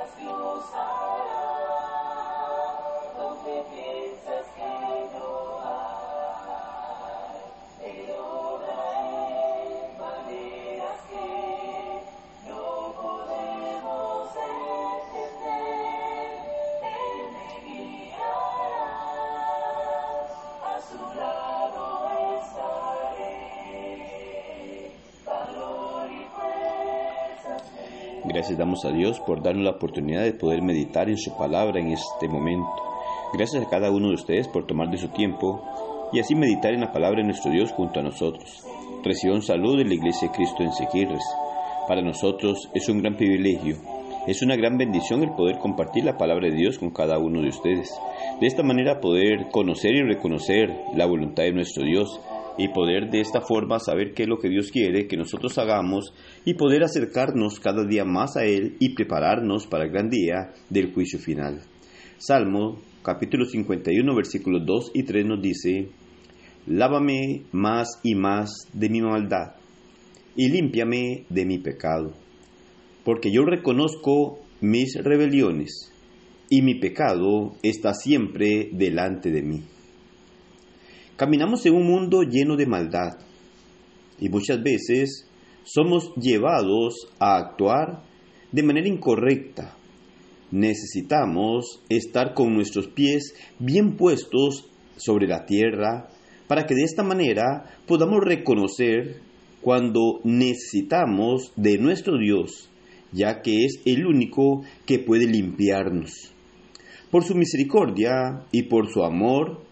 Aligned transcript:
of 0.00 0.22
your 0.22 0.49
Gracias 28.24 28.58
damos 28.58 28.84
a 28.84 28.90
Dios 28.90 29.18
por 29.20 29.42
darnos 29.42 29.64
la 29.64 29.70
oportunidad 29.70 30.22
de 30.22 30.34
poder 30.34 30.62
meditar 30.62 31.08
en 31.08 31.16
su 31.16 31.36
palabra 31.36 31.80
en 31.80 31.88
este 31.88 32.28
momento. 32.28 32.68
Gracias 33.32 33.64
a 33.64 33.70
cada 33.70 33.90
uno 33.90 34.08
de 34.08 34.14
ustedes 34.14 34.46
por 34.48 34.66
tomar 34.66 34.90
de 34.90 34.98
su 34.98 35.08
tiempo 35.08 35.62
y 36.12 36.20
así 36.20 36.34
meditar 36.34 36.74
en 36.74 36.80
la 36.80 36.92
palabra 36.92 37.20
de 37.20 37.28
nuestro 37.28 37.50
Dios 37.50 37.72
junto 37.72 38.00
a 38.00 38.02
nosotros. 38.02 38.62
Reciban 39.02 39.40
salud 39.40 39.78
de 39.78 39.86
la 39.86 39.94
Iglesia 39.94 40.28
de 40.28 40.34
Cristo 40.34 40.62
en 40.62 40.72
Sequirres. 40.72 41.24
Para 41.88 42.02
nosotros 42.02 42.68
es 42.74 42.88
un 42.90 42.98
gran 42.98 43.16
privilegio, 43.16 43.76
es 44.26 44.42
una 44.42 44.54
gran 44.54 44.76
bendición 44.76 45.22
el 45.22 45.32
poder 45.32 45.58
compartir 45.58 46.04
la 46.04 46.18
palabra 46.18 46.48
de 46.48 46.56
Dios 46.56 46.78
con 46.78 46.90
cada 46.90 47.18
uno 47.18 47.40
de 47.40 47.48
ustedes. 47.48 47.90
De 48.38 48.46
esta 48.46 48.62
manera 48.62 49.00
poder 49.00 49.48
conocer 49.50 49.94
y 49.94 50.02
reconocer 50.02 50.70
la 50.94 51.06
voluntad 51.06 51.44
de 51.44 51.52
nuestro 51.52 51.84
Dios 51.84 52.20
y 52.60 52.68
poder 52.68 53.08
de 53.10 53.20
esta 53.20 53.40
forma 53.40 53.78
saber 53.78 54.12
qué 54.12 54.24
es 54.24 54.28
lo 54.28 54.36
que 54.36 54.50
Dios 54.50 54.70
quiere 54.70 55.06
que 55.06 55.16
nosotros 55.16 55.56
hagamos 55.56 56.12
y 56.44 56.54
poder 56.54 56.84
acercarnos 56.84 57.58
cada 57.58 57.86
día 57.86 58.04
más 58.04 58.36
a 58.36 58.44
Él 58.44 58.76
y 58.78 58.94
prepararnos 58.94 59.66
para 59.66 59.84
el 59.84 59.90
gran 59.90 60.10
día 60.10 60.52
del 60.68 60.92
juicio 60.92 61.18
final. 61.18 61.62
Salmo 62.18 62.76
capítulo 63.02 63.46
51 63.46 64.14
versículos 64.14 64.62
2 64.66 64.90
y 64.92 65.04
3 65.04 65.24
nos 65.24 65.40
dice, 65.40 65.88
Lávame 66.66 67.44
más 67.50 67.98
y 68.02 68.14
más 68.14 68.50
de 68.74 68.90
mi 68.90 69.00
maldad 69.00 69.54
y 70.36 70.50
límpiame 70.50 71.24
de 71.30 71.46
mi 71.46 71.58
pecado, 71.58 72.12
porque 73.04 73.32
yo 73.32 73.46
reconozco 73.46 74.38
mis 74.60 75.02
rebeliones 75.02 75.90
y 76.50 76.60
mi 76.60 76.74
pecado 76.74 77.54
está 77.62 77.94
siempre 77.94 78.68
delante 78.70 79.30
de 79.30 79.42
mí. 79.42 79.62
Caminamos 81.20 81.66
en 81.66 81.74
un 81.74 81.86
mundo 81.86 82.22
lleno 82.22 82.56
de 82.56 82.64
maldad 82.64 83.18
y 84.18 84.30
muchas 84.30 84.62
veces 84.62 85.28
somos 85.64 86.14
llevados 86.14 87.10
a 87.18 87.36
actuar 87.36 88.02
de 88.50 88.62
manera 88.62 88.88
incorrecta. 88.88 89.76
Necesitamos 90.50 91.82
estar 91.90 92.32
con 92.32 92.54
nuestros 92.54 92.86
pies 92.86 93.34
bien 93.58 93.98
puestos 93.98 94.70
sobre 94.96 95.26
la 95.26 95.44
tierra 95.44 96.08
para 96.48 96.64
que 96.64 96.74
de 96.74 96.84
esta 96.84 97.02
manera 97.02 97.66
podamos 97.86 98.24
reconocer 98.24 99.20
cuando 99.60 100.20
necesitamos 100.24 101.52
de 101.54 101.76
nuestro 101.76 102.16
Dios, 102.16 102.70
ya 103.12 103.42
que 103.42 103.66
es 103.66 103.82
el 103.84 104.06
único 104.06 104.62
que 104.86 104.98
puede 104.98 105.26
limpiarnos. 105.26 106.32
Por 107.10 107.24
su 107.24 107.34
misericordia 107.34 108.46
y 108.52 108.62
por 108.62 108.90
su 108.90 109.04
amor, 109.04 109.68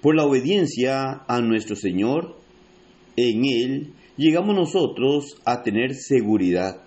por 0.00 0.16
la 0.16 0.24
obediencia 0.24 1.22
a 1.28 1.40
nuestro 1.40 1.76
Señor, 1.76 2.36
en 3.16 3.44
Él 3.44 3.92
llegamos 4.16 4.54
nosotros 4.54 5.36
a 5.44 5.62
tener 5.62 5.94
seguridad. 5.94 6.82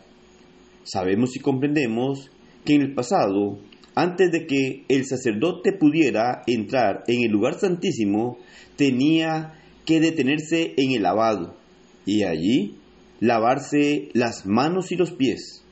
Sabemos 0.83 1.36
y 1.36 1.39
comprendemos 1.39 2.31
que 2.66 2.75
en 2.75 2.81
el 2.81 2.94
pasado, 2.94 3.59
antes 3.95 4.31
de 4.31 4.47
que 4.47 4.86
el 4.88 5.06
sacerdote 5.06 5.73
pudiera 5.73 6.41
entrar 6.47 7.03
en 7.08 7.23
el 7.23 7.31
lugar 7.31 7.59
santísimo, 7.59 8.39
tenía 8.75 9.59
que 9.85 10.00
detenerse 10.00 10.74
en 10.78 10.94
el 10.94 11.03
lavado 11.03 11.56
y 12.06 12.24
allí 12.24 12.78
lavarse 13.19 14.09
las 14.13 14.45
manos 14.45 14.91
y 14.91 14.95
los 14.95 15.12
pies. 15.12 15.63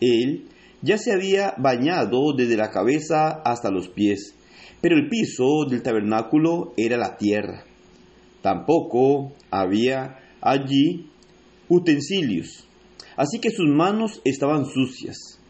Él 0.00 0.46
ya 0.82 0.98
se 0.98 1.12
había 1.12 1.54
bañado 1.58 2.32
desde 2.36 2.56
la 2.56 2.70
cabeza 2.70 3.42
hasta 3.44 3.70
los 3.70 3.88
pies 3.88 4.34
pero 4.80 4.96
el 4.96 5.08
piso 5.08 5.64
del 5.68 5.82
tabernáculo 5.82 6.72
era 6.76 6.96
la 6.96 7.16
tierra. 7.16 7.64
Tampoco 8.42 9.32
había 9.50 10.18
allí 10.40 11.10
utensilios, 11.68 12.66
así 13.16 13.40
que 13.40 13.50
sus 13.50 13.68
manos 13.68 14.20
estaban 14.24 14.64
sucias. 14.66 15.40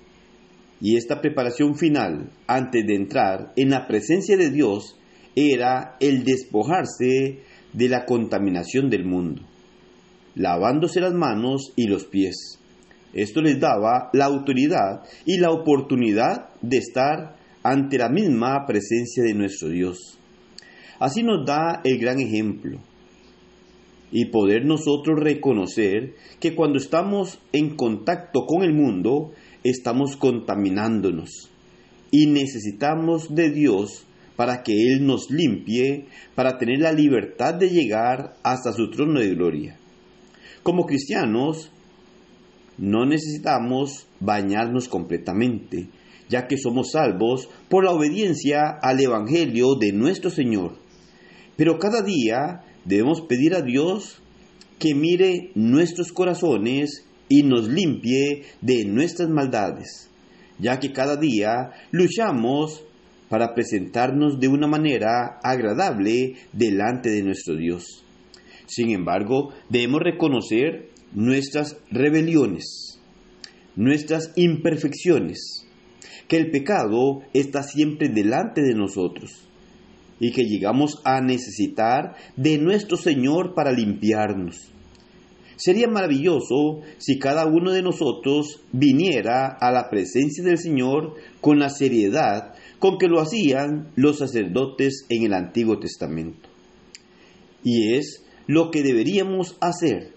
Y 0.81 0.97
esta 0.97 1.21
preparación 1.21 1.77
final, 1.77 2.31
antes 2.47 2.87
de 2.87 2.95
entrar 2.95 3.53
en 3.57 3.71
la 3.71 3.87
presencia 3.87 4.37
de 4.37 4.51
Dios, 4.51 4.97
era 5.35 5.97
el 6.01 6.25
despojarse 6.25 7.41
de 7.73 7.89
la 7.89 8.05
contaminación 8.07 8.89
del 8.89 9.05
mundo, 9.05 9.43
lavándose 10.35 11.01
las 11.01 11.15
manos 11.15 11.73
y 11.77 11.87
los 11.87 12.07
pies. 12.07 12.59
Esto 13.13 13.41
les 13.41 13.59
daba 13.59 14.11
la 14.13 14.27
autoridad 14.27 15.03
y 15.25 15.39
la 15.39 15.51
oportunidad 15.51 16.51
de 16.61 16.79
estar 16.79 17.38
ante 17.71 17.99
la 17.99 18.09
misma 18.09 18.65
presencia 18.67 19.23
de 19.23 19.35
nuestro 19.35 19.69
Dios. 19.69 20.19
Así 20.99 21.23
nos 21.23 21.45
da 21.47 21.81
el 21.85 21.99
gran 21.99 22.19
ejemplo 22.19 22.79
y 24.11 24.27
poder 24.27 24.65
nosotros 24.65 25.21
reconocer 25.21 26.15
que 26.41 26.55
cuando 26.55 26.79
estamos 26.79 27.39
en 27.53 27.77
contacto 27.77 28.47
con 28.47 28.63
el 28.63 28.73
mundo, 28.73 29.33
estamos 29.65 30.17
contaminándonos 30.17 31.51
y 32.11 32.27
necesitamos 32.27 33.35
de 33.35 33.51
Dios 33.51 34.07
para 34.37 34.63
que 34.63 34.73
Él 34.73 35.07
nos 35.07 35.31
limpie, 35.31 36.07
para 36.35 36.59
tener 36.59 36.79
la 36.79 36.93
libertad 36.93 37.55
de 37.55 37.69
llegar 37.69 38.37
hasta 38.43 38.73
su 38.73 38.89
trono 38.91 39.21
de 39.21 39.35
gloria. 39.35 39.77
Como 40.63 40.87
cristianos, 40.87 41.71
no 42.79 43.05
necesitamos 43.05 44.07
bañarnos 44.21 44.89
completamente, 44.89 45.89
ya 46.29 46.47
que 46.47 46.59
somos 46.59 46.93
salvos 46.93 47.49
por 47.69 47.85
la 47.85 47.93
obediencia 47.93 48.79
al 48.83 49.01
Evangelio 49.01 49.75
de 49.79 49.93
nuestro 49.93 50.31
Señor. 50.31 50.77
Pero 51.57 51.79
cada 51.79 52.03
día 52.03 52.63
debemos 52.85 53.23
pedir 53.23 53.55
a 53.55 53.63
Dios 53.63 54.21
que 54.79 54.95
mire 54.95 55.51
nuestros 55.55 56.13
corazones 56.13 57.05
y 57.29 57.43
nos 57.43 57.69
limpie 57.69 58.45
de 58.61 58.85
nuestras 58.85 59.29
maldades, 59.29 60.09
ya 60.59 60.79
que 60.79 60.93
cada 60.93 61.17
día 61.17 61.73
luchamos 61.91 62.85
para 63.29 63.55
presentarnos 63.55 64.41
de 64.41 64.49
una 64.49 64.67
manera 64.67 65.39
agradable 65.43 66.37
delante 66.53 67.11
de 67.11 67.23
nuestro 67.23 67.57
Dios. 67.57 68.05
Sin 68.67 68.91
embargo, 68.91 69.53
debemos 69.69 70.01
reconocer 70.03 70.91
nuestras 71.13 71.77
rebeliones, 71.91 73.01
nuestras 73.77 74.33
imperfecciones, 74.37 75.67
que 76.29 76.37
el 76.37 76.51
pecado 76.51 77.23
está 77.33 77.63
siempre 77.63 78.09
delante 78.09 78.63
de 78.63 78.75
nosotros 78.75 79.49
y 80.21 80.33
que 80.33 80.45
llegamos 80.45 81.01
a 81.05 81.21
necesitar 81.21 82.15
de 82.37 82.59
nuestro 82.59 82.97
Señor 82.97 83.55
para 83.55 83.73
limpiarnos. 83.73 84.71
Sería 85.57 85.89
maravilloso 85.89 86.83
si 86.99 87.19
cada 87.19 87.47
uno 87.47 87.73
de 87.73 87.83
nosotros 87.83 88.61
viniera 88.73 89.49
a 89.61 89.73
la 89.73 89.89
presencia 89.91 90.45
del 90.45 90.59
Señor 90.59 91.15
con 91.41 91.59
la 91.59 91.71
seriedad 91.71 92.55
con 92.79 92.99
que 92.99 93.09
lo 93.09 93.21
hacían 93.21 93.89
los 93.97 94.19
sacerdotes 94.19 95.05
en 95.09 95.25
el 95.25 95.35
Antiguo 95.35 95.81
Testamento. 95.81 96.49
Y 97.65 97.95
es 97.95 98.23
lo 98.47 98.71
que 98.71 98.85
deberíamos 98.85 99.57
hacer. 99.61 100.13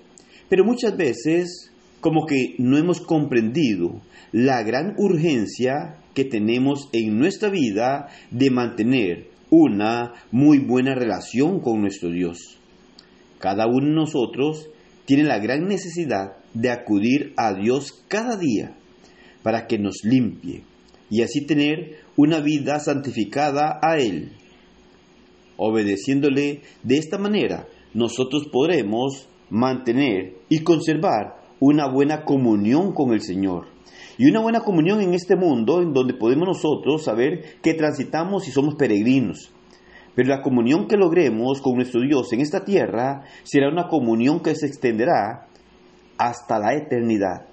Pero 0.47 0.63
muchas 0.63 0.95
veces 0.95 1.70
como 2.01 2.25
que 2.25 2.55
no 2.57 2.77
hemos 2.77 2.99
comprendido 2.99 4.01
la 4.31 4.63
gran 4.63 4.95
urgencia 4.97 5.97
que 6.13 6.25
tenemos 6.25 6.89
en 6.91 7.17
nuestra 7.17 7.49
vida 7.49 8.09
de 8.31 8.49
mantener 8.49 9.29
una 9.49 10.13
muy 10.31 10.59
buena 10.59 10.95
relación 10.95 11.59
con 11.59 11.81
nuestro 11.81 12.09
Dios. 12.09 12.57
Cada 13.39 13.67
uno 13.67 13.87
de 13.87 13.93
nosotros 13.93 14.67
tiene 15.05 15.23
la 15.23 15.39
gran 15.39 15.67
necesidad 15.67 16.37
de 16.53 16.69
acudir 16.71 17.33
a 17.37 17.53
Dios 17.53 18.03
cada 18.07 18.35
día 18.37 18.75
para 19.43 19.67
que 19.67 19.77
nos 19.77 20.03
limpie 20.03 20.63
y 21.09 21.21
así 21.21 21.45
tener 21.45 21.97
una 22.15 22.39
vida 22.39 22.79
santificada 22.79 23.79
a 23.81 23.97
Él. 23.97 24.31
Obedeciéndole 25.57 26.61
de 26.83 26.97
esta 26.97 27.17
manera, 27.17 27.67
nosotros 27.93 28.47
podremos 28.51 29.27
mantener 29.49 30.35
y 30.49 30.59
conservar 30.59 31.40
una 31.61 31.87
buena 31.87 32.25
comunión 32.25 32.91
con 32.91 33.13
el 33.13 33.21
Señor 33.21 33.67
y 34.17 34.27
una 34.27 34.41
buena 34.41 34.61
comunión 34.61 34.99
en 34.99 35.13
este 35.13 35.35
mundo 35.35 35.81
en 35.81 35.93
donde 35.93 36.15
podemos 36.15 36.47
nosotros 36.47 37.03
saber 37.03 37.61
que 37.61 37.75
transitamos 37.75 38.47
y 38.47 38.51
somos 38.51 38.75
peregrinos. 38.75 39.53
Pero 40.15 40.29
la 40.29 40.41
comunión 40.41 40.87
que 40.87 40.97
logremos 40.97 41.61
con 41.61 41.75
nuestro 41.75 42.01
Dios 42.01 42.33
en 42.33 42.41
esta 42.41 42.65
tierra 42.65 43.23
será 43.43 43.69
una 43.69 43.87
comunión 43.87 44.41
que 44.41 44.55
se 44.55 44.65
extenderá 44.65 45.47
hasta 46.17 46.59
la 46.59 46.73
eternidad. 46.73 47.47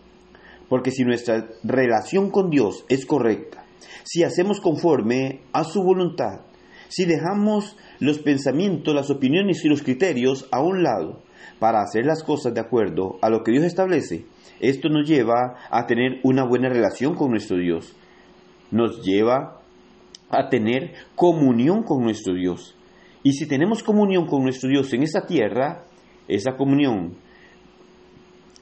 Porque 0.71 0.91
si 0.91 1.05
nuestra 1.05 1.47
relación 1.63 2.31
con 2.31 2.49
Dios 2.49 2.87
es 2.89 3.05
correcta, 3.05 3.65
si 4.05 4.25
hacemos 4.25 4.61
conforme 4.61 5.43
a 5.53 5.65
su 5.65 5.83
voluntad, 5.83 6.47
si 6.89 7.05
dejamos 7.05 7.77
los 8.01 8.19
pensamientos, 8.19 8.95
las 8.95 9.11
opiniones 9.11 9.63
y 9.65 9.69
los 9.69 9.83
criterios 9.83 10.49
a 10.51 10.63
un 10.63 10.83
lado 10.83 11.23
para 11.59 11.83
hacer 11.83 12.05
las 12.05 12.23
cosas 12.23 12.55
de 12.55 12.61
acuerdo 12.61 13.19
a 13.23 13.31
lo 13.31 13.43
que 13.43 13.53
Dios 13.53 13.65
establece, 13.65 14.25
esto 14.61 14.89
nos 14.89 15.09
lleva 15.09 15.57
a 15.71 15.87
tener 15.87 16.21
una 16.25 16.45
buena 16.45 16.69
relación 16.69 17.15
con 17.15 17.31
nuestro 17.31 17.57
Dios. 17.59 17.95
Nos 18.71 19.03
lleva 19.03 19.61
a 20.31 20.49
tener 20.49 20.95
comunión 21.15 21.83
con 21.83 22.03
nuestro 22.03 22.35
Dios. 22.35 22.75
Y 23.23 23.33
si 23.33 23.47
tenemos 23.47 23.83
comunión 23.83 24.27
con 24.27 24.43
nuestro 24.43 24.69
Dios 24.69 24.93
en 24.93 25.03
esta 25.03 25.27
tierra, 25.27 25.85
esa 26.29 26.57
comunión 26.57 27.17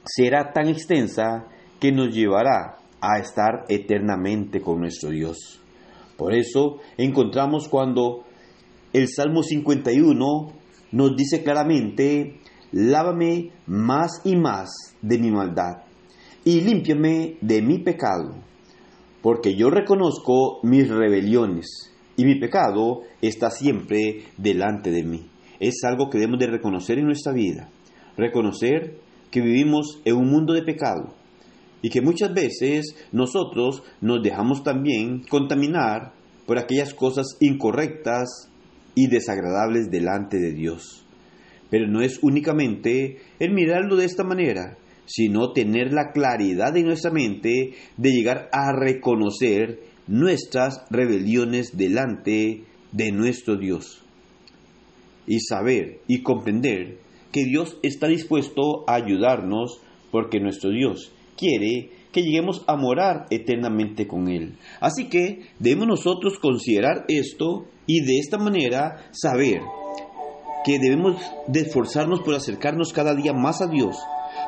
será 0.05 0.51
tan 0.53 0.67
extensa 0.67 1.47
que 1.79 1.91
nos 1.91 2.13
llevará 2.13 2.77
a 3.01 3.19
estar 3.19 3.65
eternamente 3.69 4.61
con 4.61 4.79
nuestro 4.79 5.09
Dios. 5.09 5.61
Por 6.17 6.33
eso 6.33 6.77
encontramos 6.97 7.67
cuando 7.67 8.23
el 8.93 9.07
Salmo 9.07 9.43
51 9.43 10.53
nos 10.91 11.15
dice 11.15 11.43
claramente, 11.43 12.39
lávame 12.71 13.51
más 13.65 14.21
y 14.23 14.35
más 14.35 14.69
de 15.01 15.17
mi 15.17 15.31
maldad 15.31 15.87
y 16.47 16.61
límpiame 16.61 17.35
de 17.41 17.61
mi 17.61 17.79
pecado, 17.79 18.35
porque 19.21 19.55
yo 19.55 19.69
reconozco 19.69 20.61
mis 20.63 20.87
rebeliones 20.87 21.91
y 22.15 22.23
mi 22.23 22.39
pecado 22.39 23.01
está 23.21 23.51
siempre 23.51 24.23
delante 24.37 24.89
de 24.91 25.03
mí. 25.03 25.29
Es 25.59 25.83
algo 25.83 26.09
que 26.09 26.17
debemos 26.19 26.39
de 26.39 26.47
reconocer 26.47 26.99
en 26.99 27.05
nuestra 27.07 27.33
vida, 27.33 27.67
reconocer 28.15 28.97
que 29.29 29.41
vivimos 29.41 29.99
en 30.05 30.15
un 30.15 30.29
mundo 30.29 30.53
de 30.53 30.61
pecado 30.61 31.15
y 31.81 31.89
que 31.89 31.99
muchas 31.99 32.33
veces 32.33 32.95
nosotros 33.11 33.83
nos 33.99 34.23
dejamos 34.23 34.63
también 34.63 35.23
contaminar 35.29 36.13
por 36.45 36.57
aquellas 36.59 36.93
cosas 36.93 37.35
incorrectas 37.41 38.49
y 38.95 39.07
desagradables 39.07 39.91
delante 39.91 40.37
de 40.37 40.53
Dios. 40.53 41.06
Pero 41.69 41.87
no 41.87 42.01
es 42.01 42.19
únicamente 42.21 43.17
el 43.39 43.53
mirarlo 43.53 43.95
de 43.95 44.05
esta 44.05 44.23
manera, 44.23 44.77
sino 45.05 45.51
tener 45.53 45.93
la 45.93 46.11
claridad 46.11 46.75
en 46.77 46.85
nuestra 46.85 47.11
mente 47.11 47.73
de 47.97 48.11
llegar 48.11 48.49
a 48.51 48.71
reconocer 48.73 49.79
nuestras 50.07 50.85
rebeliones 50.89 51.77
delante 51.77 52.63
de 52.91 53.11
nuestro 53.11 53.57
Dios. 53.57 54.03
Y 55.25 55.39
saber 55.41 55.99
y 56.07 56.21
comprender 56.21 56.99
que 57.31 57.43
Dios 57.43 57.77
está 57.83 58.07
dispuesto 58.07 58.83
a 58.87 58.95
ayudarnos 58.95 59.81
porque 60.11 60.39
nuestro 60.39 60.71
Dios 60.71 61.11
quiere 61.37 61.91
que 62.11 62.21
lleguemos 62.21 62.63
a 62.67 62.75
morar 62.77 63.27
eternamente 63.29 64.07
con 64.07 64.29
Él. 64.29 64.55
Así 64.79 65.09
que 65.09 65.41
debemos 65.59 65.87
nosotros 65.87 66.39
considerar 66.39 67.05
esto 67.09 67.65
y 67.85 68.01
de 68.05 68.17
esta 68.19 68.37
manera 68.37 69.09
saber 69.11 69.61
que 70.67 70.79
debemos 70.79 71.15
de 71.47 71.61
esforzarnos 71.61 72.19
por 72.19 72.35
acercarnos 72.35 72.91
cada 72.91 73.15
día 73.15 73.31
más 73.31 73.61
a 73.61 73.67
Dios, 73.67 73.95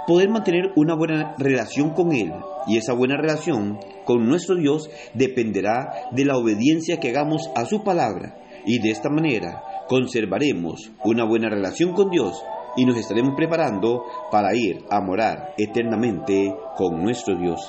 poder 0.05 0.27
mantener 0.27 0.73
una 0.75 0.93
buena 0.93 1.33
relación 1.37 1.91
con 1.91 2.11
Él 2.11 2.33
y 2.67 2.75
esa 2.75 2.91
buena 2.91 3.15
relación 3.15 3.79
con 4.03 4.27
nuestro 4.27 4.57
Dios 4.57 4.89
dependerá 5.13 6.09
de 6.11 6.25
la 6.25 6.35
obediencia 6.35 6.99
que 6.99 7.07
hagamos 7.07 7.49
a 7.55 7.63
su 7.63 7.85
palabra 7.85 8.37
y 8.65 8.79
de 8.79 8.91
esta 8.91 9.09
manera 9.09 9.63
conservaremos 9.87 10.91
una 11.05 11.23
buena 11.23 11.47
relación 11.49 11.93
con 11.93 12.09
Dios 12.09 12.43
y 12.75 12.85
nos 12.85 12.97
estaremos 12.97 13.35
preparando 13.37 14.03
para 14.29 14.53
ir 14.53 14.83
a 14.89 14.99
morar 14.99 15.53
eternamente 15.57 16.53
con 16.75 17.01
nuestro 17.01 17.37
Dios. 17.39 17.61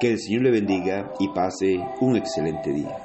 Que 0.00 0.12
el 0.12 0.18
Señor 0.18 0.44
le 0.44 0.50
bendiga 0.50 1.12
y 1.20 1.28
pase 1.28 1.76
un 2.00 2.16
excelente 2.16 2.72
día. 2.72 2.96